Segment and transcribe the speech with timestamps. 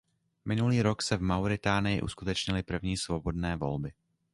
[0.45, 3.93] Minulý rok se v Mauritánii uskutečnily první svobodné volby.